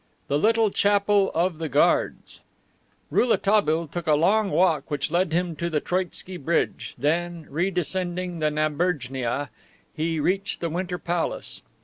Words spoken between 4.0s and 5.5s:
a long walk which led